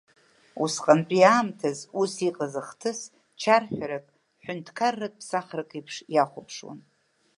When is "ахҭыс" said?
2.61-2.99